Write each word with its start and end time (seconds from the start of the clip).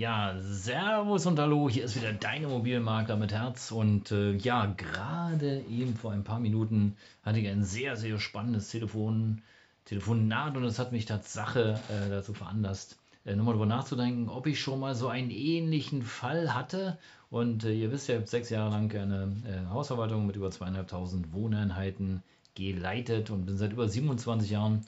Ja, 0.00 0.34
Servus 0.40 1.26
und 1.26 1.38
Hallo, 1.38 1.68
hier 1.68 1.84
ist 1.84 1.94
wieder 1.94 2.14
dein 2.14 2.44
Immobilienmakler 2.44 3.16
mit 3.16 3.32
Herz. 3.32 3.70
Und 3.70 4.10
äh, 4.10 4.32
ja, 4.32 4.64
gerade 4.64 5.62
eben 5.68 5.94
vor 5.94 6.12
ein 6.12 6.24
paar 6.24 6.40
Minuten 6.40 6.96
hatte 7.22 7.38
ich 7.38 7.46
ein 7.46 7.64
sehr, 7.64 7.98
sehr 7.98 8.18
spannendes 8.18 8.70
Telefon, 8.70 9.42
Telefonat 9.84 10.56
und 10.56 10.64
es 10.64 10.78
hat 10.78 10.92
mich 10.92 11.04
Tatsache 11.04 11.78
äh, 11.90 12.08
dazu 12.08 12.32
veranlasst, 12.32 12.98
äh, 13.26 13.36
nochmal 13.36 13.52
darüber 13.52 13.66
nachzudenken, 13.66 14.30
ob 14.30 14.46
ich 14.46 14.58
schon 14.58 14.80
mal 14.80 14.94
so 14.94 15.08
einen 15.08 15.30
ähnlichen 15.30 16.02
Fall 16.02 16.54
hatte. 16.54 16.96
Und 17.28 17.64
äh, 17.64 17.74
ihr 17.74 17.92
wisst 17.92 18.08
ja, 18.08 18.14
ich 18.14 18.20
habe 18.20 18.30
sechs 18.30 18.48
Jahre 18.48 18.70
lang 18.70 18.90
eine 18.96 19.36
äh, 19.44 19.70
Hausverwaltung 19.70 20.26
mit 20.26 20.34
über 20.34 20.50
zweieinhalbtausend 20.50 21.34
Wohneinheiten 21.34 22.22
geleitet 22.54 23.28
und 23.28 23.44
bin 23.44 23.58
seit 23.58 23.72
über 23.72 23.86
27 23.86 24.50
Jahren 24.50 24.86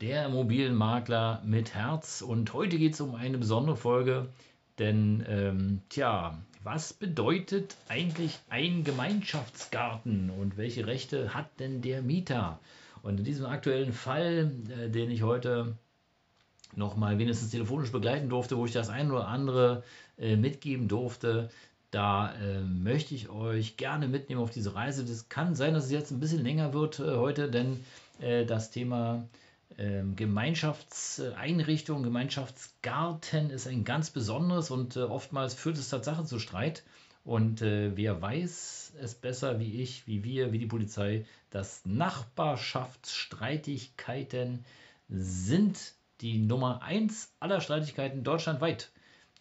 der 0.00 0.26
Immobilienmakler 0.26 1.42
mit 1.44 1.74
Herz. 1.74 2.22
Und 2.22 2.52
heute 2.52 2.78
geht 2.78 2.94
es 2.94 3.00
um 3.00 3.14
eine 3.14 3.38
besondere 3.38 3.76
Folge, 3.76 4.28
denn, 4.78 5.24
ähm, 5.28 5.82
tja, 5.90 6.38
was 6.62 6.92
bedeutet 6.92 7.76
eigentlich 7.88 8.38
ein 8.48 8.84
Gemeinschaftsgarten 8.84 10.30
und 10.30 10.56
welche 10.56 10.86
Rechte 10.86 11.34
hat 11.34 11.48
denn 11.58 11.82
der 11.82 12.02
Mieter? 12.02 12.58
Und 13.02 13.18
in 13.18 13.24
diesem 13.24 13.46
aktuellen 13.46 13.92
Fall, 13.92 14.50
äh, 14.68 14.88
den 14.88 15.10
ich 15.10 15.22
heute 15.22 15.76
nochmal 16.76 17.18
wenigstens 17.18 17.50
telefonisch 17.50 17.92
begleiten 17.92 18.28
durfte, 18.28 18.56
wo 18.56 18.64
ich 18.64 18.72
das 18.72 18.88
ein 18.88 19.10
oder 19.10 19.28
andere 19.28 19.82
äh, 20.18 20.36
mitgeben 20.36 20.88
durfte, 20.88 21.50
da 21.90 22.32
äh, 22.34 22.60
möchte 22.60 23.14
ich 23.14 23.28
euch 23.28 23.76
gerne 23.76 24.06
mitnehmen 24.06 24.40
auf 24.40 24.50
diese 24.50 24.74
Reise. 24.74 25.04
Das 25.04 25.28
kann 25.28 25.54
sein, 25.56 25.74
dass 25.74 25.86
es 25.86 25.90
jetzt 25.90 26.10
ein 26.10 26.20
bisschen 26.20 26.44
länger 26.44 26.72
wird 26.72 27.00
äh, 27.00 27.16
heute, 27.16 27.50
denn 27.50 27.84
äh, 28.20 28.46
das 28.46 28.70
Thema 28.70 29.16
ähm, 29.16 29.28
Gemeinschaftseinrichtung, 29.76 32.02
Gemeinschaftsgarten 32.02 33.50
ist 33.50 33.66
ein 33.66 33.84
ganz 33.84 34.10
besonderes 34.10 34.70
und 34.70 34.96
äh, 34.96 35.00
oftmals 35.00 35.54
führt 35.54 35.78
es 35.78 35.88
Tatsache 35.88 36.24
zu 36.24 36.38
Streit. 36.38 36.84
Und 37.24 37.62
äh, 37.62 37.96
wer 37.96 38.20
weiß 38.20 38.92
es 39.00 39.14
besser 39.14 39.58
wie 39.60 39.80
ich, 39.82 40.06
wie 40.06 40.24
wir, 40.24 40.52
wie 40.52 40.58
die 40.58 40.66
Polizei, 40.66 41.24
dass 41.50 41.82
Nachbarschaftsstreitigkeiten 41.84 44.64
sind 45.08 45.94
die 46.20 46.38
Nummer 46.38 46.82
eins 46.82 47.32
aller 47.40 47.60
Streitigkeiten 47.60 48.22
deutschlandweit. 48.24 48.90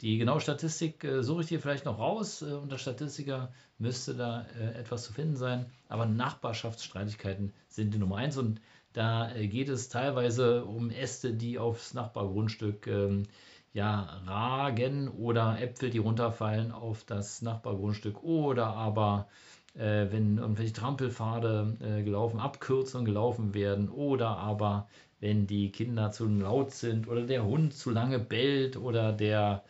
Die 0.02 0.18
genaue 0.18 0.40
Statistik 0.40 1.04
äh, 1.04 1.24
suche 1.24 1.42
ich 1.42 1.48
dir 1.48 1.60
vielleicht 1.60 1.86
noch 1.86 2.00
raus. 2.00 2.42
Äh, 2.42 2.54
unter 2.54 2.78
Statistiker 2.78 3.52
müsste 3.78 4.16
da 4.16 4.46
äh, 4.58 4.80
etwas 4.80 5.04
zu 5.04 5.12
finden 5.12 5.36
sein. 5.36 5.66
Aber 5.90 6.06
Nachbarschaftsstreitigkeiten 6.06 7.52
sind 7.68 7.94
die 7.94 7.98
Nummer 7.98 8.16
eins. 8.18 8.38
Und 8.38 8.62
da 9.00 9.34
äh, 9.34 9.48
geht 9.48 9.70
es 9.70 9.88
teilweise 9.88 10.66
um 10.66 10.92
Äste, 10.92 11.34
die 11.34 11.58
aufs 11.58 11.94
Nachbargrundstück 11.94 12.86
ähm, 12.88 13.24
ja, 13.72 14.02
ragen 14.26 15.08
oder 15.08 15.62
Äpfel, 15.62 15.90
die 15.90 16.00
runterfallen 16.00 16.72
auf 16.72 17.06
das 17.06 17.42
Nachbargrundstück 17.42 18.24
oder 18.24 18.68
aber 18.68 19.30
äh, 19.76 20.08
wenn 20.12 20.38
irgendwelche 20.38 20.74
Trampelpfade 20.74 21.78
äh, 21.80 22.04
gelaufen, 22.04 22.42
Abkürzungen 22.42 23.06
gelaufen 23.06 23.54
werden 23.54 23.88
oder 23.90 24.38
aber 24.38 24.90
wenn 25.22 25.48
die 25.48 25.72
Kinder 25.72 26.12
zu 26.12 26.28
laut 26.28 26.72
sind 26.72 27.08
oder 27.08 27.22
der 27.22 27.46
Hund 27.46 27.74
zu 27.74 27.92
lange 27.92 28.20
bellt 28.20 28.76
oder 28.76 29.14
der, 29.14 29.64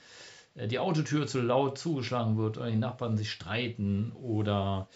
äh, 0.56 0.68
die 0.68 0.80
Autotür 0.80 1.28
zu 1.28 1.42
laut 1.42 1.78
zugeschlagen 1.78 2.38
wird 2.38 2.58
oder 2.58 2.72
die 2.72 2.78
Nachbarn 2.78 3.16
sich 3.16 3.30
streiten 3.32 4.12
oder 4.14 4.88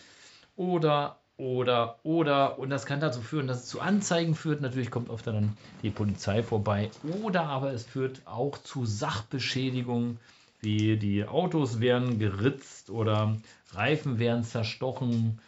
oder 0.56 1.23
oder, 1.44 2.00
oder, 2.04 2.58
und 2.58 2.70
das 2.70 2.86
kann 2.86 3.02
dazu 3.02 3.20
führen, 3.20 3.48
dass 3.48 3.64
es 3.64 3.66
zu 3.66 3.82
Anzeigen 3.82 4.34
führt. 4.34 4.62
Natürlich 4.62 4.90
kommt 4.90 5.10
oft 5.10 5.28
dann 5.28 5.58
die 5.82 5.90
Polizei 5.90 6.42
vorbei. 6.42 6.90
Oder 7.22 7.44
aber 7.44 7.74
es 7.74 7.84
führt 7.84 8.22
auch 8.26 8.58
zu 8.58 8.86
Sachbeschädigungen, 8.86 10.20
wie 10.62 10.96
die 10.96 11.26
Autos 11.26 11.82
werden 11.82 12.18
geritzt 12.18 12.90
oder 12.90 13.36
Reifen 13.72 14.20
werden 14.20 14.46
zerstochen 14.46 15.42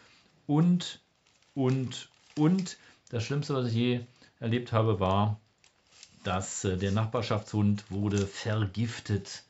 und, 0.46 1.00
und, 1.54 2.10
und. 2.36 2.76
Das 3.08 3.24
Schlimmste, 3.24 3.54
was 3.54 3.68
ich 3.68 3.74
je 3.74 4.00
erlebt 4.38 4.72
habe, 4.72 5.00
war, 5.00 5.40
dass 6.24 6.62
äh, 6.66 6.76
der 6.76 6.92
Nachbarschaftshund 6.92 7.90
wurde 7.90 8.26
vergiftet 8.26 9.44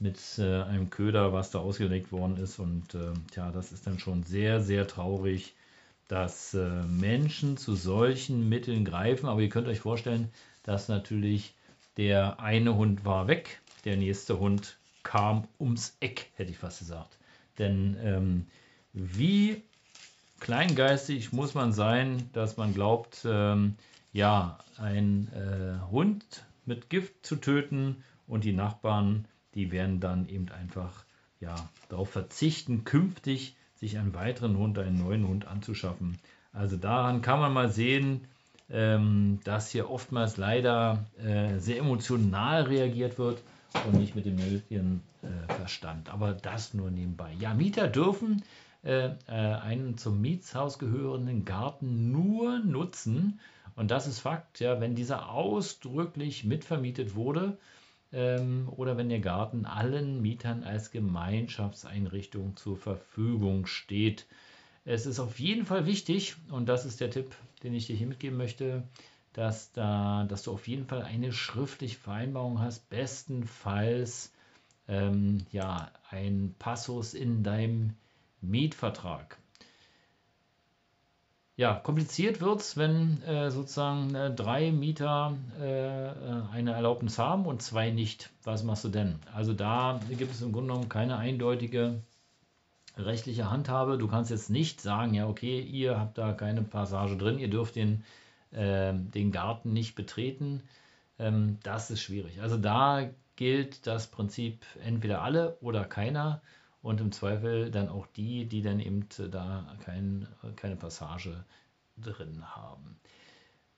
mit 0.00 0.18
äh, 0.38 0.62
einem 0.62 0.90
Köder, 0.90 1.32
was 1.32 1.52
da 1.52 1.60
ausgelegt 1.60 2.10
worden 2.10 2.36
ist. 2.36 2.58
Und 2.58 2.94
äh, 2.94 3.12
ja, 3.36 3.52
das 3.52 3.70
ist 3.70 3.86
dann 3.86 4.00
schon 4.00 4.24
sehr, 4.24 4.60
sehr 4.60 4.88
traurig 4.88 5.54
dass 6.08 6.54
äh, 6.54 6.82
Menschen 6.82 7.56
zu 7.56 7.74
solchen 7.74 8.48
Mitteln 8.48 8.84
greifen. 8.84 9.26
Aber 9.26 9.40
ihr 9.40 9.48
könnt 9.48 9.68
euch 9.68 9.80
vorstellen, 9.80 10.28
dass 10.62 10.88
natürlich 10.88 11.54
der 11.96 12.40
eine 12.40 12.76
Hund 12.76 13.04
war 13.04 13.28
weg, 13.28 13.60
der 13.84 13.96
nächste 13.96 14.38
Hund 14.38 14.76
kam 15.02 15.46
ums 15.60 15.96
Eck, 16.00 16.30
hätte 16.34 16.50
ich 16.50 16.58
fast 16.58 16.80
gesagt. 16.80 17.18
Denn 17.58 17.96
ähm, 18.02 18.46
wie 18.92 19.62
kleingeistig 20.40 21.32
muss 21.32 21.54
man 21.54 21.72
sein, 21.72 22.28
dass 22.32 22.56
man 22.56 22.74
glaubt, 22.74 23.24
ähm, 23.24 23.76
ja, 24.12 24.58
ein 24.78 25.28
äh, 25.34 25.90
Hund 25.90 26.44
mit 26.66 26.90
Gift 26.90 27.24
zu 27.24 27.36
töten 27.36 28.02
und 28.26 28.44
die 28.44 28.52
Nachbarn, 28.52 29.26
die 29.54 29.70
werden 29.70 30.00
dann 30.00 30.28
eben 30.28 30.48
einfach 30.50 31.04
ja, 31.40 31.54
darauf 31.88 32.10
verzichten, 32.10 32.84
künftig 32.84 33.56
sich 33.74 33.98
einen 33.98 34.14
weiteren 34.14 34.56
Hund, 34.56 34.78
einen 34.78 34.98
neuen 34.98 35.26
Hund 35.26 35.46
anzuschaffen. 35.46 36.18
Also 36.52 36.76
daran 36.76 37.22
kann 37.22 37.40
man 37.40 37.52
mal 37.52 37.70
sehen, 37.70 38.26
ähm, 38.70 39.40
dass 39.44 39.70
hier 39.70 39.90
oftmals 39.90 40.36
leider 40.36 41.04
äh, 41.18 41.58
sehr 41.58 41.78
emotional 41.78 42.62
reagiert 42.62 43.18
wird 43.18 43.42
und 43.86 43.98
nicht 43.98 44.14
mit 44.14 44.24
dem 44.24 44.36
nötigen 44.36 45.02
äh, 45.22 45.52
Verstand. 45.54 46.08
Aber 46.10 46.32
das 46.32 46.74
nur 46.74 46.90
nebenbei. 46.90 47.32
Ja, 47.38 47.54
Mieter 47.54 47.88
dürfen 47.88 48.42
äh, 48.84 49.06
äh 49.06 49.10
einen 49.26 49.98
zum 49.98 50.20
Mietshaus 50.20 50.78
gehörenden 50.78 51.44
Garten 51.44 52.12
nur 52.12 52.60
nutzen. 52.60 53.40
Und 53.76 53.90
das 53.90 54.06
ist 54.06 54.20
Fakt, 54.20 54.60
ja, 54.60 54.80
wenn 54.80 54.94
dieser 54.94 55.30
ausdrücklich 55.30 56.44
mitvermietet 56.44 57.16
wurde 57.16 57.58
ähm, 58.14 58.68
oder 58.76 58.96
wenn 58.96 59.08
der 59.08 59.20
Garten 59.20 59.66
allen 59.66 60.22
Mietern 60.22 60.62
als 60.62 60.90
Gemeinschaftseinrichtung 60.90 62.56
zur 62.56 62.76
Verfügung 62.76 63.66
steht. 63.66 64.26
Es 64.84 65.06
ist 65.06 65.18
auf 65.18 65.38
jeden 65.40 65.66
Fall 65.66 65.86
wichtig, 65.86 66.36
und 66.50 66.68
das 66.68 66.84
ist 66.84 67.00
der 67.00 67.10
Tipp, 67.10 67.34
den 67.62 67.74
ich 67.74 67.86
dir 67.86 67.96
hier 67.96 68.06
mitgeben 68.06 68.36
möchte, 68.36 68.84
dass, 69.32 69.72
da, 69.72 70.24
dass 70.28 70.44
du 70.44 70.52
auf 70.52 70.68
jeden 70.68 70.86
Fall 70.86 71.02
eine 71.02 71.32
schriftliche 71.32 71.98
Vereinbarung 71.98 72.60
hast, 72.60 72.88
bestenfalls 72.88 74.32
ähm, 74.86 75.44
ja, 75.50 75.90
ein 76.10 76.54
Passus 76.58 77.14
in 77.14 77.42
deinem 77.42 77.94
Mietvertrag. 78.40 79.38
Ja, 81.56 81.74
kompliziert 81.74 82.40
wird 82.40 82.60
es, 82.60 82.76
wenn 82.76 83.22
äh, 83.22 83.48
sozusagen 83.50 84.12
äh, 84.16 84.34
drei 84.34 84.72
Mieter 84.72 85.36
äh, 85.60 86.08
äh, 86.08 86.12
eine 86.52 86.72
Erlaubnis 86.72 87.18
haben 87.18 87.46
und 87.46 87.62
zwei 87.62 87.90
nicht. 87.90 88.30
Was 88.42 88.64
machst 88.64 88.82
du 88.82 88.88
denn? 88.88 89.20
Also 89.32 89.52
da 89.52 90.00
gibt 90.10 90.32
es 90.32 90.42
im 90.42 90.50
Grunde 90.50 90.72
genommen 90.72 90.88
keine 90.88 91.16
eindeutige 91.16 92.00
rechtliche 92.96 93.50
Handhabe. 93.50 93.98
Du 93.98 94.08
kannst 94.08 94.32
jetzt 94.32 94.50
nicht 94.50 94.80
sagen, 94.80 95.14
ja, 95.14 95.28
okay, 95.28 95.60
ihr 95.60 95.98
habt 95.98 96.18
da 96.18 96.32
keine 96.32 96.62
Passage 96.62 97.16
drin, 97.16 97.38
ihr 97.38 97.50
dürft 97.50 97.76
den, 97.76 98.02
ähm, 98.52 99.12
den 99.12 99.30
Garten 99.30 99.72
nicht 99.72 99.94
betreten. 99.94 100.60
Ähm, 101.20 101.58
das 101.62 101.88
ist 101.88 102.00
schwierig. 102.00 102.42
Also 102.42 102.56
da 102.56 103.08
gilt 103.36 103.86
das 103.86 104.08
Prinzip 104.08 104.64
entweder 104.84 105.22
alle 105.22 105.56
oder 105.60 105.84
keiner 105.84 106.42
und 106.84 107.00
im 107.00 107.12
Zweifel 107.12 107.70
dann 107.70 107.88
auch 107.88 108.06
die, 108.06 108.44
die 108.44 108.60
dann 108.60 108.78
eben 108.78 109.08
da 109.30 109.74
kein, 109.82 110.28
keine 110.54 110.76
Passage 110.76 111.44
drin 111.96 112.44
haben. 112.54 113.00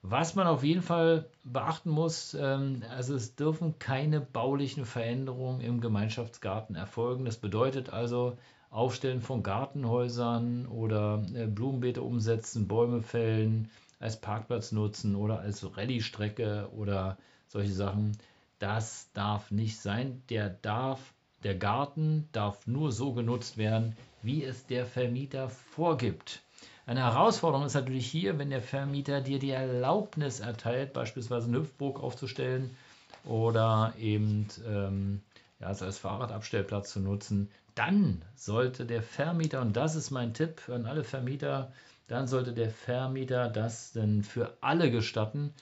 Was 0.03 0.35
man 0.35 0.49
auf 0.49 0.65
jeden 0.65 0.83
Fall 0.83 1.31
beachten 1.45 1.89
muss, 1.89 2.35
ähm, 2.35 2.83
also 2.91 3.15
es 3.15 3.37
dürfen 3.37 3.79
keine 3.79 4.21
baulichen 4.21 4.85
Veränderungen 4.85 5.61
im 5.61 5.81
Gemeinschaftsgarten 5.81 6.75
erfolgen. 6.75 7.25
Das 7.25 7.37
bedeutet 7.37 7.91
also 7.91 8.37
Aufstellen 8.71 9.21
von 9.21 9.45
Gartenhäusern 9.45 10.67
oder 10.67 11.23
äh, 11.33 11.47
Blumenbeete 11.47 12.03
umsetzen, 12.03 12.67
Bäume 12.67 13.03
fällen, 13.03 13.71
als 14.01 14.21
Parkplatz 14.21 14.73
nutzen 14.73 15.15
oder 15.15 15.39
als 15.39 15.77
Rallye-Strecke 15.77 16.71
oder 16.73 17.19
solche 17.47 17.73
Sachen. 17.73 18.19
Das 18.59 19.13
darf 19.13 19.53
nicht 19.53 19.79
sein. 19.79 20.25
Der 20.29 20.51
darf 20.51 21.15
der 21.47 21.55
Garten 21.55 22.29
darf 22.33 22.67
nur 22.67 22.91
so 22.91 23.13
genutzt 23.13 23.57
werden, 23.57 23.97
wie 24.21 24.43
es 24.43 24.67
der 24.67 24.85
Vermieter 24.85 25.49
vorgibt. 25.49 26.43
Eine 26.87 27.05
Herausforderung 27.05 27.67
ist 27.67 27.75
natürlich 27.75 28.09
hier, 28.09 28.41
wenn 28.41 28.51
der 28.51 28.61
Vermieter 28.61 29.21
dir 29.21 29.39
die 29.39 29.51
Erlaubnis 29.51 30.41
erteilt, 30.41 30.93
beispielsweise 30.93 31.47
eine 31.47 31.59
Hüpfburg 31.59 32.03
aufzustellen 32.03 32.77
oder 33.25 33.95
eben 33.97 34.49
ähm, 34.67 35.21
ja, 35.61 35.71
es 35.71 35.83
als 35.83 35.99
Fahrradabstellplatz 35.99 36.91
zu 36.91 36.99
nutzen, 36.99 37.49
dann 37.77 38.23
sollte 38.35 38.85
der 38.85 39.05
Vermieter, 39.05 39.61
und 39.61 39.77
das 39.77 39.95
ist 39.95 40.11
mein 40.11 40.35
Tipp 40.35 40.69
an 40.69 40.87
alle 40.87 41.05
Vermieter, 41.05 41.71
dann 42.09 42.27
sollte 42.27 42.55
der 42.55 42.71
Vermieter 42.71 43.49
das 43.49 43.93
denn 43.93 44.25
für 44.25 44.57
alle 44.63 44.91
gestatten. 44.91 45.55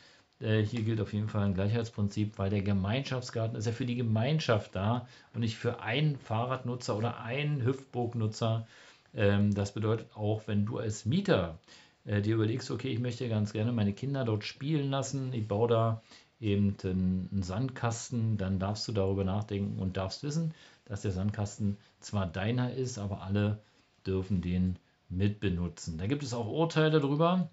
Äh, 0.44 0.62
hier 0.62 0.82
gilt 0.82 1.00
auf 1.00 1.12
jeden 1.14 1.28
Fall 1.28 1.44
ein 1.44 1.54
Gleichheitsprinzip, 1.54 2.38
weil 2.38 2.50
der 2.50 2.60
Gemeinschaftsgarten 2.60 3.56
ist 3.56 3.66
ja 3.66 3.72
für 3.72 3.86
die 3.86 3.94
Gemeinschaft 3.94 4.76
da 4.76 5.08
und 5.32 5.40
nicht 5.40 5.56
für 5.56 5.80
einen 5.80 6.18
Fahrradnutzer 6.18 6.96
oder 6.96 7.20
einen 7.22 7.64
Hüftburgnutzer. 7.64 8.66
Ähm, 9.14 9.54
das 9.54 9.72
bedeutet 9.72 10.14
auch, 10.14 10.42
wenn 10.46 10.66
du 10.66 10.78
als 10.78 11.06
Mieter 11.06 11.58
äh, 12.04 12.20
dir 12.20 12.34
überlegst, 12.34 12.70
okay, 12.70 12.88
ich 12.88 13.00
möchte 13.00 13.28
ganz 13.28 13.54
gerne 13.54 13.72
meine 13.72 13.94
Kinder 13.94 14.24
dort 14.24 14.44
spielen 14.44 14.90
lassen, 14.90 15.32
ich 15.32 15.48
baue 15.48 15.68
da 15.68 16.02
eben 16.40 16.76
einen 16.82 17.42
Sandkasten, 17.42 18.36
dann 18.36 18.58
darfst 18.58 18.86
du 18.86 18.92
darüber 18.92 19.24
nachdenken 19.24 19.78
und 19.80 19.96
darfst 19.96 20.22
wissen, 20.24 20.52
dass 20.84 21.00
der 21.00 21.12
Sandkasten 21.12 21.78
zwar 22.00 22.26
deiner 22.26 22.74
ist, 22.74 22.98
aber 22.98 23.22
alle 23.22 23.62
dürfen 24.06 24.42
den 24.42 24.78
mitbenutzen. 25.08 25.96
Da 25.96 26.06
gibt 26.06 26.22
es 26.22 26.34
auch 26.34 26.46
Urteile 26.46 27.00
darüber, 27.00 27.48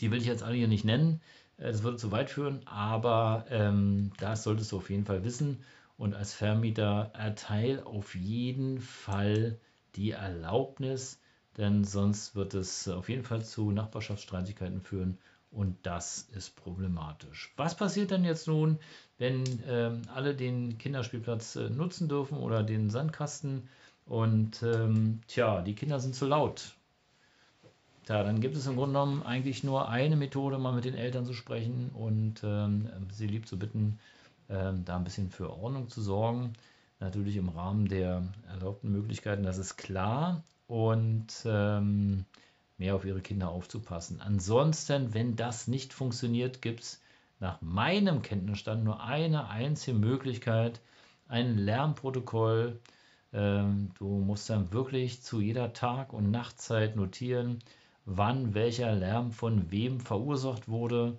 die 0.00 0.12
will 0.12 0.20
ich 0.20 0.26
jetzt 0.26 0.44
alle 0.44 0.56
hier 0.56 0.68
nicht 0.68 0.84
nennen, 0.84 1.20
das 1.58 1.82
würde 1.82 1.96
zu 1.96 2.10
weit 2.12 2.30
führen, 2.30 2.60
aber 2.66 3.46
ähm, 3.50 4.10
das 4.18 4.42
solltest 4.44 4.72
du 4.72 4.78
auf 4.78 4.90
jeden 4.90 5.04
Fall 5.06 5.24
wissen 5.24 5.64
und 5.96 6.14
als 6.14 6.34
Vermieter 6.34 7.10
erteil 7.14 7.82
auf 7.82 8.14
jeden 8.14 8.80
Fall 8.80 9.58
die 9.96 10.10
Erlaubnis, 10.12 11.20
denn 11.56 11.84
sonst 11.84 12.34
wird 12.36 12.54
es 12.54 12.88
auf 12.88 13.08
jeden 13.08 13.24
Fall 13.24 13.44
zu 13.44 13.70
Nachbarschaftsstreitigkeiten 13.70 14.80
führen 14.82 15.18
und 15.50 15.78
das 15.86 16.22
ist 16.34 16.56
problematisch. 16.56 17.52
Was 17.56 17.76
passiert 17.76 18.10
denn 18.10 18.24
jetzt 18.24 18.46
nun, 18.46 18.78
wenn 19.18 19.62
ähm, 19.66 20.02
alle 20.14 20.34
den 20.34 20.76
Kinderspielplatz 20.78 21.56
äh, 21.56 21.70
nutzen 21.70 22.08
dürfen 22.08 22.38
oder 22.38 22.62
den 22.62 22.90
Sandkasten 22.90 23.68
und 24.04 24.62
ähm, 24.62 25.22
tja, 25.26 25.62
die 25.62 25.74
Kinder 25.74 25.98
sind 26.00 26.14
zu 26.14 26.26
laut? 26.26 26.75
Tja, 28.06 28.22
dann 28.22 28.40
gibt 28.40 28.54
es 28.54 28.68
im 28.68 28.76
Grunde 28.76 28.92
genommen 28.92 29.24
eigentlich 29.24 29.64
nur 29.64 29.88
eine 29.88 30.14
Methode, 30.14 30.58
mal 30.58 30.72
mit 30.72 30.84
den 30.84 30.94
Eltern 30.94 31.26
zu 31.26 31.32
sprechen 31.32 31.90
und 31.92 32.36
ähm, 32.44 32.88
sie 33.12 33.26
lieb 33.26 33.48
zu 33.48 33.58
bitten, 33.58 33.98
ähm, 34.48 34.84
da 34.84 34.96
ein 34.96 35.02
bisschen 35.02 35.28
für 35.28 35.50
Ordnung 35.50 35.88
zu 35.88 36.00
sorgen. 36.00 36.52
Natürlich 37.00 37.36
im 37.36 37.48
Rahmen 37.48 37.88
der 37.88 38.22
erlaubten 38.48 38.92
Möglichkeiten, 38.92 39.42
das 39.42 39.58
ist 39.58 39.76
klar. 39.76 40.44
Und 40.68 41.26
ähm, 41.46 42.24
mehr 42.78 42.94
auf 42.94 43.04
ihre 43.04 43.20
Kinder 43.20 43.48
aufzupassen. 43.48 44.20
Ansonsten, 44.20 45.12
wenn 45.12 45.34
das 45.34 45.66
nicht 45.66 45.92
funktioniert, 45.92 46.62
gibt 46.62 46.82
es 46.82 47.02
nach 47.40 47.60
meinem 47.60 48.22
Kenntnisstand 48.22 48.84
nur 48.84 49.02
eine 49.02 49.48
einzige 49.48 49.98
Möglichkeit, 49.98 50.80
ein 51.26 51.58
Lärmprotokoll. 51.58 52.78
Ähm, 53.32 53.90
du 53.98 54.06
musst 54.06 54.48
dann 54.48 54.72
wirklich 54.72 55.22
zu 55.22 55.40
jeder 55.40 55.72
Tag- 55.72 56.12
und 56.12 56.30
Nachtzeit 56.30 56.94
notieren, 56.94 57.58
wann 58.06 58.54
welcher 58.54 58.94
Lärm 58.94 59.32
von 59.32 59.70
wem 59.70 60.00
verursacht 60.00 60.68
wurde. 60.68 61.18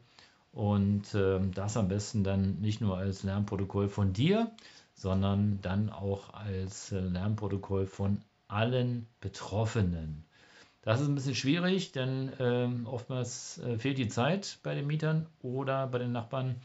Und 0.52 1.14
ähm, 1.14 1.54
das 1.54 1.78
am 1.78 1.88
besten 1.88 2.24
dann 2.24 2.60
nicht 2.62 2.82
nur 2.82 2.98
als 2.98 3.22
Lärmprotokoll 3.22 3.90
von 3.90 4.14
dir, 4.14 4.52
sondern 4.96 5.60
dann 5.62 5.92
auch 5.92 6.34
als 6.34 6.92
äh, 6.92 7.00
Lärmprotokoll 7.00 7.86
von 7.86 8.22
allen 8.48 9.06
Betroffenen. 9.20 10.24
Das 10.82 11.02
ist 11.02 11.08
ein 11.08 11.16
bisschen 11.16 11.36
schwierig, 11.36 11.92
denn 11.92 12.32
ähm, 12.40 12.88
oftmals 12.88 13.60
äh, 13.60 13.78
fehlt 13.78 13.98
die 13.98 14.08
Zeit 14.08 14.58
bei 14.64 14.74
den 14.74 14.88
Mietern 14.88 15.28
oder 15.42 15.86
bei 15.86 16.00
den 16.00 16.14
Nachbarn, 16.14 16.56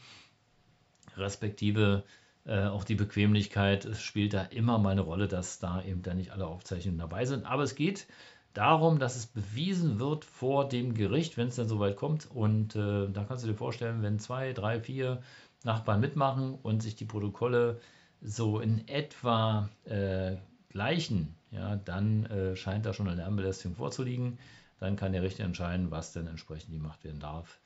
respektive 1.17 2.03
äh, 2.45 2.65
auch 2.65 2.85
die 2.85 2.95
Bequemlichkeit. 2.95 3.85
Es 3.85 4.01
spielt 4.01 4.33
da 4.33 4.43
immer 4.43 4.79
mal 4.79 4.91
eine 4.91 5.01
Rolle, 5.01 5.27
dass 5.27 5.59
da 5.59 5.83
eben 5.83 6.01
dann 6.01 6.17
nicht 6.17 6.31
alle 6.31 6.47
Aufzeichnungen 6.47 6.99
dabei 6.99 7.25
sind. 7.25 7.45
Aber 7.45 7.63
es 7.63 7.75
geht 7.75 8.07
darum, 8.53 8.99
dass 8.99 9.15
es 9.15 9.25
bewiesen 9.25 9.99
wird 9.99 10.25
vor 10.25 10.67
dem 10.67 10.93
Gericht, 10.93 11.37
wenn 11.37 11.47
es 11.47 11.55
dann 11.55 11.67
soweit 11.67 11.95
kommt. 11.95 12.29
Und 12.31 12.75
äh, 12.75 13.09
da 13.09 13.23
kannst 13.23 13.43
du 13.43 13.47
dir 13.47 13.55
vorstellen, 13.55 14.01
wenn 14.01 14.19
zwei, 14.19 14.53
drei, 14.53 14.79
vier 14.79 15.21
Nachbarn 15.63 15.99
mitmachen 15.99 16.55
und 16.55 16.81
sich 16.81 16.95
die 16.95 17.05
Protokolle 17.05 17.79
so 18.21 18.59
in 18.59 18.87
etwa 18.87 19.69
äh, 19.85 20.37
gleichen, 20.69 21.35
ja, 21.51 21.75
dann 21.75 22.25
äh, 22.25 22.55
scheint 22.55 22.85
da 22.85 22.93
schon 22.93 23.07
eine 23.07 23.17
Lärmbelästigung 23.17 23.75
vorzuliegen. 23.75 24.39
Dann 24.79 24.95
kann 24.95 25.13
der 25.13 25.23
Richter 25.23 25.43
entscheiden, 25.43 25.91
was 25.91 26.13
denn 26.13 26.27
entsprechend 26.27 26.73
gemacht 26.73 27.03
werden 27.03 27.19
darf 27.19 27.59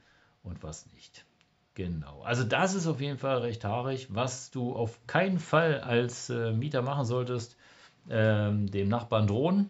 und 0.43 0.61
was 0.61 0.91
nicht. 0.93 1.25
Genau. 1.73 2.21
Also 2.23 2.43
das 2.43 2.73
ist 2.73 2.87
auf 2.87 3.01
jeden 3.01 3.17
Fall 3.17 3.37
recht 3.39 3.63
haarig. 3.63 4.07
Was 4.09 4.51
du 4.51 4.75
auf 4.75 4.99
keinen 5.07 5.39
Fall 5.39 5.79
als 5.81 6.29
äh, 6.29 6.51
Mieter 6.51 6.81
machen 6.81 7.05
solltest, 7.05 7.55
ähm, 8.09 8.69
dem 8.71 8.89
Nachbarn 8.89 9.27
drohen. 9.27 9.69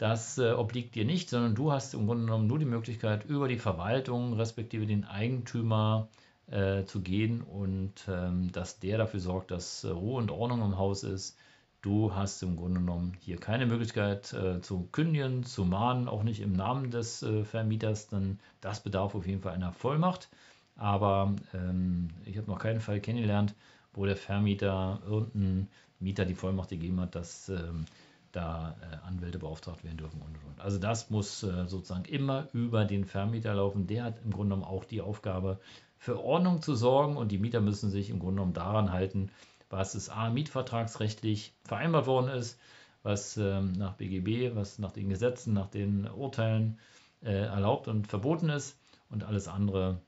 Das 0.00 0.38
äh, 0.38 0.52
obliegt 0.52 0.94
dir 0.94 1.04
nicht, 1.04 1.28
sondern 1.28 1.54
du 1.54 1.72
hast 1.72 1.92
im 1.92 2.06
Grunde 2.06 2.24
genommen 2.24 2.46
nur 2.46 2.58
die 2.58 2.64
Möglichkeit, 2.64 3.26
über 3.26 3.48
die 3.48 3.58
Verwaltung 3.58 4.32
respektive 4.32 4.86
den 4.86 5.04
Eigentümer 5.04 6.08
äh, 6.46 6.84
zu 6.84 7.02
gehen 7.02 7.42
und 7.42 7.92
ähm, 8.08 8.50
dass 8.50 8.78
der 8.78 8.96
dafür 8.96 9.20
sorgt, 9.20 9.50
dass 9.50 9.84
äh, 9.84 9.88
Ruhe 9.88 10.16
und 10.16 10.30
Ordnung 10.30 10.62
im 10.62 10.78
Haus 10.78 11.02
ist, 11.02 11.36
Du 11.82 12.14
hast 12.14 12.42
im 12.42 12.56
Grunde 12.56 12.80
genommen 12.80 13.16
hier 13.20 13.38
keine 13.38 13.64
Möglichkeit 13.64 14.34
äh, 14.34 14.60
zu 14.60 14.88
kündigen, 14.92 15.44
zu 15.44 15.64
mahnen, 15.64 16.08
auch 16.08 16.22
nicht 16.22 16.40
im 16.40 16.52
Namen 16.52 16.90
des 16.90 17.22
äh, 17.22 17.42
Vermieters, 17.44 18.08
denn 18.08 18.38
das 18.60 18.82
bedarf 18.82 19.14
auf 19.14 19.26
jeden 19.26 19.40
Fall 19.40 19.54
einer 19.54 19.72
Vollmacht. 19.72 20.28
Aber 20.76 21.34
ähm, 21.54 22.08
ich 22.26 22.36
habe 22.36 22.50
noch 22.50 22.58
keinen 22.58 22.80
Fall 22.80 23.00
kennengelernt, 23.00 23.54
wo 23.94 24.04
der 24.04 24.16
Vermieter 24.16 25.00
irgendeinen 25.06 25.68
Mieter 26.00 26.26
die 26.26 26.34
Vollmacht 26.34 26.68
gegeben 26.68 27.00
hat, 27.00 27.14
dass 27.14 27.48
ähm, 27.48 27.86
da 28.32 28.76
äh, 28.80 29.06
Anwälte 29.06 29.38
beauftragt 29.38 29.84
werden 29.84 29.96
dürfen 29.96 30.20
und, 30.20 30.36
und. 30.46 30.60
Also 30.60 30.78
das 30.78 31.10
muss 31.10 31.42
äh, 31.42 31.66
sozusagen 31.66 32.04
immer 32.04 32.48
über 32.52 32.84
den 32.84 33.04
Vermieter 33.04 33.54
laufen. 33.54 33.86
Der 33.86 34.04
hat 34.04 34.18
im 34.24 34.30
Grunde 34.30 34.54
genommen 34.54 34.64
auch 34.64 34.84
die 34.84 35.00
Aufgabe, 35.00 35.58
für 36.00 36.18
Ordnung 36.24 36.62
zu 36.62 36.74
sorgen 36.74 37.18
und 37.18 37.30
die 37.30 37.38
Mieter 37.38 37.60
müssen 37.60 37.90
sich 37.90 38.08
im 38.08 38.18
Grunde 38.18 38.36
genommen 38.36 38.54
daran 38.54 38.90
halten, 38.90 39.30
was 39.68 39.94
es 39.94 40.08
A, 40.08 40.30
mietvertragsrechtlich 40.30 41.52
vereinbart 41.64 42.06
worden 42.06 42.30
ist, 42.30 42.58
was 43.02 43.36
ähm, 43.36 43.72
nach 43.72 43.94
BGB, 43.94 44.56
was 44.56 44.78
nach 44.78 44.92
den 44.92 45.10
Gesetzen, 45.10 45.52
nach 45.52 45.68
den 45.68 46.08
Urteilen 46.08 46.78
äh, 47.22 47.44
erlaubt 47.44 47.86
und 47.86 48.06
verboten 48.06 48.48
ist 48.48 48.78
und 49.10 49.24
alles 49.24 49.46
andere 49.46 50.00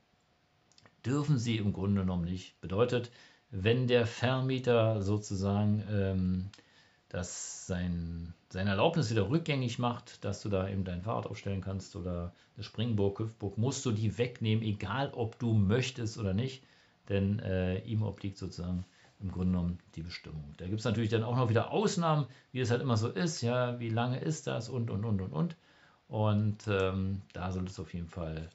dürfen 1.05 1.37
sie 1.37 1.57
im 1.57 1.73
Grunde 1.73 2.01
genommen 2.01 2.25
nicht. 2.25 2.59
Bedeutet, 2.59 3.11
wenn 3.51 3.87
der 3.87 4.07
Vermieter 4.07 5.03
sozusagen 5.03 5.83
ähm, 5.91 6.49
das 7.13 7.65
sein, 7.67 8.33
seine 8.49 8.71
Erlaubnis 8.71 9.11
wieder 9.11 9.29
rückgängig 9.29 9.77
macht, 9.77 10.25
dass 10.25 10.41
du 10.41 10.49
da 10.49 10.67
eben 10.67 10.83
dein 10.83 11.03
Fahrrad 11.03 11.27
aufstellen 11.27 11.61
kannst 11.61 11.95
oder 11.95 12.33
eine 12.55 12.63
Springburg, 12.63 13.19
Hüpfburg, 13.19 13.59
musst 13.59 13.85
du 13.85 13.91
die 13.91 14.17
wegnehmen, 14.17 14.63
egal 14.63 15.11
ob 15.13 15.37
du 15.37 15.53
möchtest 15.53 16.17
oder 16.17 16.33
nicht, 16.33 16.63
denn 17.09 17.37
äh, 17.39 17.77
ihm 17.83 18.01
obliegt 18.01 18.39
sozusagen 18.39 18.83
im 19.19 19.31
Grunde 19.31 19.51
genommen 19.51 19.77
die 19.95 20.01
Bestimmung. 20.01 20.55
Da 20.57 20.65
gibt 20.65 20.79
es 20.79 20.85
natürlich 20.85 21.11
dann 21.11 21.23
auch 21.23 21.37
noch 21.37 21.49
wieder 21.49 21.69
Ausnahmen, 21.69 22.25
wie 22.51 22.61
es 22.61 22.71
halt 22.71 22.81
immer 22.81 22.97
so 22.97 23.09
ist, 23.09 23.41
ja, 23.41 23.79
wie 23.79 23.89
lange 23.89 24.19
ist 24.19 24.47
das 24.47 24.67
und 24.67 24.89
und 24.89 25.05
und 25.05 25.21
und 25.21 25.33
und. 25.33 25.55
Und 26.07 26.67
ähm, 26.67 27.21
da 27.33 27.51
solltest 27.51 27.77
du 27.77 27.83
auf 27.83 27.93
jeden 27.93 28.09
Fall 28.09 28.49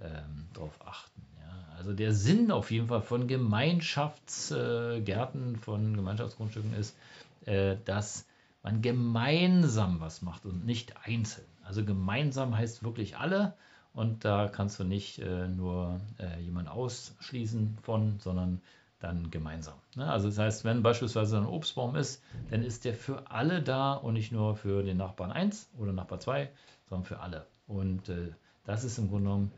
ähm, 0.00 0.46
drauf 0.52 0.78
achten. 0.84 1.20
Ja. 1.40 1.66
Also 1.76 1.92
der 1.92 2.14
Sinn 2.14 2.52
auf 2.52 2.70
jeden 2.70 2.86
Fall 2.86 3.02
von 3.02 3.26
Gemeinschaftsgärten, 3.26 5.56
äh, 5.56 5.58
von 5.58 5.96
Gemeinschaftsgrundstücken 5.96 6.74
ist, 6.74 6.96
äh, 7.46 7.76
dass 7.84 8.26
man 8.62 8.82
gemeinsam 8.82 10.00
was 10.00 10.22
macht 10.22 10.46
und 10.46 10.64
nicht 10.64 10.94
einzeln. 11.04 11.46
Also 11.62 11.84
gemeinsam 11.84 12.56
heißt 12.56 12.82
wirklich 12.82 13.16
alle 13.16 13.54
und 13.92 14.24
da 14.24 14.48
kannst 14.48 14.78
du 14.80 14.84
nicht 14.84 15.18
äh, 15.18 15.48
nur 15.48 16.00
äh, 16.18 16.40
jemanden 16.40 16.70
ausschließen 16.70 17.78
von, 17.82 18.18
sondern 18.20 18.60
dann 19.00 19.30
gemeinsam. 19.30 19.74
Ne? 19.96 20.10
Also 20.10 20.28
das 20.28 20.38
heißt, 20.38 20.64
wenn 20.64 20.82
beispielsweise 20.82 21.36
ein 21.36 21.46
Obstbaum 21.46 21.94
ist, 21.94 22.22
dann 22.50 22.62
ist 22.62 22.84
der 22.84 22.94
für 22.94 23.30
alle 23.30 23.62
da 23.62 23.92
und 23.92 24.14
nicht 24.14 24.32
nur 24.32 24.56
für 24.56 24.82
den 24.82 24.96
Nachbarn 24.96 25.30
1 25.30 25.70
oder 25.78 25.92
Nachbar 25.92 26.20
2, 26.20 26.50
sondern 26.88 27.04
für 27.04 27.20
alle. 27.20 27.46
Und 27.66 28.08
äh, 28.08 28.32
das 28.64 28.84
ist 28.84 28.98
im 28.98 29.08
Grunde 29.08 29.24
genommen, 29.24 29.52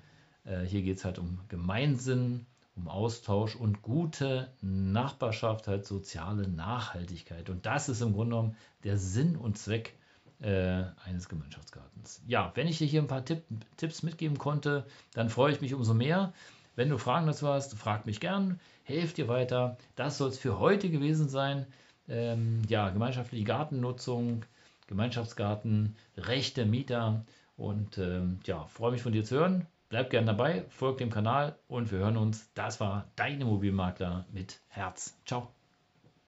äh, 0.45 0.63
hier 0.63 0.83
geht 0.83 0.99
es 0.99 1.05
halt 1.05 1.19
um 1.19 1.39
Gemeinsinn, 1.49 2.47
um 2.77 2.89
Austausch 2.89 3.57
und 3.57 3.83
gute 3.83 4.51
Nachbarschaft, 4.61 5.67
halt 5.67 5.87
soziale 5.87 6.47
Nachhaltigkeit. 6.47 7.49
Und 7.51 7.67
das 7.67 7.89
ist 7.89 8.03
im 8.03 8.13
Grunde 8.13 8.37
genommen 8.37 8.57
der 8.85 8.99
Sinn 8.99 9.37
und 9.37 9.57
Zweck 9.59 9.95
äh, 10.41 10.85
eines 11.05 11.29
Gemeinschaftsgartens. 11.29 12.23
Ja, 12.27 12.53
wenn 12.55 12.69
ich 12.69 12.79
dir 12.79 12.87
hier 12.87 13.01
ein 13.03 13.07
paar 13.07 13.25
Tipp, 13.25 13.43
Tipps 13.79 14.03
mitgeben 14.03 14.39
konnte, 14.39 14.85
dann 15.15 15.31
freue 15.31 15.53
ich 15.53 15.61
mich 15.61 15.73
umso 15.75 15.95
mehr. 15.95 16.33
Wenn 16.75 16.91
du 16.91 16.99
Fragen 16.99 17.27
dazu 17.27 17.49
hast, 17.49 17.75
frag 17.75 18.05
mich 18.05 18.21
gern, 18.21 18.61
helf 18.85 19.15
dir 19.15 19.29
weiter. 19.29 19.79
Das 19.97 20.19
soll 20.19 20.29
es 20.29 20.39
für 20.39 20.59
heute 20.59 20.91
gewesen 20.91 21.29
sein. 21.29 21.67
ähm, 22.09 22.63
ja, 22.69 22.91
gemeinschaftliche 22.91 23.45
Gartennutzung, 23.45 24.45
Gemeinschaftsgarten, 24.87 25.97
Rechte, 26.17 26.67
Mieter. 26.67 27.25
Und 27.57 27.99
ähm, 27.99 28.41
ja, 28.45 28.67
freue 28.67 28.93
mich 28.93 29.03
von 29.03 29.13
dir 29.13 29.25
zu 29.25 29.37
hören. 29.37 29.67
Bleib 29.89 30.11
gerne 30.11 30.27
dabei, 30.27 30.65
folg 30.69 30.99
dem 30.99 31.11
Kanal 31.11 31.59
und 31.69 31.93
wir 31.93 31.99
hören 32.01 32.17
uns. 32.17 32.53
Das 32.55 32.81
war 32.81 33.11
dein 33.17 33.41
Immobilienmakler 33.41 34.27
mit 34.33 34.61
Herz. 34.69 35.19
Ciao. 35.25 35.56